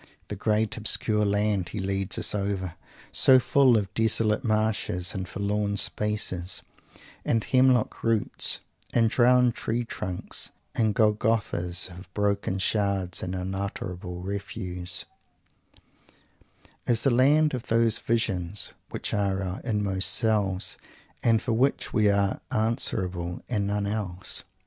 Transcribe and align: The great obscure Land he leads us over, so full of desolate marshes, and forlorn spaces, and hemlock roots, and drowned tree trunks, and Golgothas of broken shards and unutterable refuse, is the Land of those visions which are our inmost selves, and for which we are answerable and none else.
The 0.29 0.35
great 0.35 0.77
obscure 0.77 1.25
Land 1.25 1.69
he 1.69 1.79
leads 1.79 2.17
us 2.17 2.33
over, 2.33 2.73
so 3.11 3.37
full 3.37 3.77
of 3.77 3.93
desolate 3.93 4.43
marshes, 4.43 5.13
and 5.13 5.29
forlorn 5.29 5.77
spaces, 5.77 6.63
and 7.23 7.43
hemlock 7.43 8.01
roots, 8.03 8.61
and 8.95 9.11
drowned 9.11 9.53
tree 9.53 9.85
trunks, 9.85 10.49
and 10.73 10.95
Golgothas 10.95 11.91
of 11.91 12.11
broken 12.15 12.57
shards 12.57 13.21
and 13.21 13.35
unutterable 13.35 14.21
refuse, 14.21 15.05
is 16.87 17.03
the 17.03 17.11
Land 17.11 17.53
of 17.53 17.67
those 17.67 17.99
visions 17.99 18.73
which 18.89 19.13
are 19.13 19.43
our 19.43 19.61
inmost 19.63 20.09
selves, 20.11 20.79
and 21.21 21.43
for 21.43 21.53
which 21.53 21.93
we 21.93 22.09
are 22.09 22.39
answerable 22.51 23.43
and 23.47 23.67
none 23.67 23.85
else. 23.85 24.45